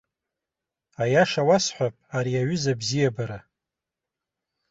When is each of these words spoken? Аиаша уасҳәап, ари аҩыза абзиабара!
Аиаша 1.03 1.41
уасҳәап, 1.47 1.95
ари 2.17 2.39
аҩыза 2.41 2.73
абзиабара! 2.75 3.39